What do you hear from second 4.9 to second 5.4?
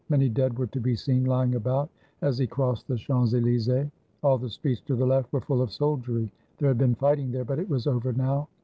the left